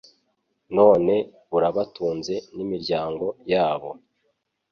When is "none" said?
0.75-1.13